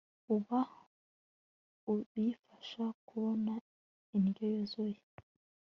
[0.35, 0.59] uba
[1.91, 3.53] uyifasha kubona
[4.17, 4.99] indyo yuzuye